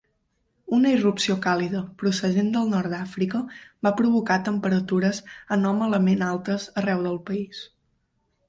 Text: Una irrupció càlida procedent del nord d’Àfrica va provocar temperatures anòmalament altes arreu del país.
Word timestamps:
Una 0.77 0.93
irrupció 0.93 1.35
càlida 1.41 1.81
procedent 2.03 2.49
del 2.55 2.71
nord 2.71 2.91
d’Àfrica 2.95 3.41
va 3.89 3.93
provocar 4.01 4.39
temperatures 4.49 5.21
anòmalament 5.59 6.29
altes 6.33 6.67
arreu 6.83 7.09
del 7.11 7.23
país. 7.29 7.63